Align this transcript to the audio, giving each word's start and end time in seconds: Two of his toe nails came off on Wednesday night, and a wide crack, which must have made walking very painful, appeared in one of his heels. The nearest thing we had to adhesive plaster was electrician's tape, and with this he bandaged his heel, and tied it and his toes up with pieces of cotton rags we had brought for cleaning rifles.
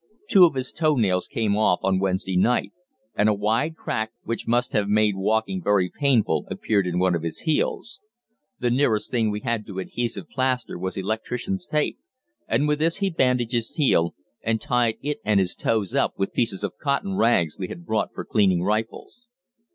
Two 0.27 0.45
of 0.45 0.55
his 0.55 0.71
toe 0.71 0.95
nails 0.95 1.27
came 1.27 1.55
off 1.55 1.79
on 1.83 1.99
Wednesday 1.99 2.35
night, 2.35 2.73
and 3.13 3.29
a 3.29 3.35
wide 3.35 3.75
crack, 3.75 4.11
which 4.23 4.47
must 4.47 4.73
have 4.73 4.87
made 4.89 5.13
walking 5.15 5.61
very 5.61 5.91
painful, 5.93 6.47
appeared 6.49 6.87
in 6.87 6.97
one 6.97 7.13
of 7.13 7.21
his 7.21 7.41
heels. 7.41 7.99
The 8.57 8.71
nearest 8.71 9.11
thing 9.11 9.29
we 9.29 9.41
had 9.41 9.63
to 9.67 9.77
adhesive 9.77 10.27
plaster 10.27 10.75
was 10.79 10.97
electrician's 10.97 11.67
tape, 11.67 11.99
and 12.47 12.67
with 12.67 12.79
this 12.79 12.95
he 12.95 13.11
bandaged 13.11 13.51
his 13.51 13.75
heel, 13.75 14.15
and 14.41 14.59
tied 14.59 14.95
it 15.03 15.19
and 15.23 15.39
his 15.39 15.53
toes 15.53 15.93
up 15.93 16.15
with 16.17 16.33
pieces 16.33 16.63
of 16.63 16.79
cotton 16.81 17.13
rags 17.13 17.59
we 17.59 17.67
had 17.67 17.85
brought 17.85 18.11
for 18.11 18.25
cleaning 18.25 18.63
rifles. 18.63 19.27